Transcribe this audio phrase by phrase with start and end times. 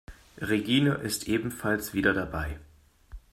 [0.41, 2.57] Regine ist ebenfalls wieder dabei.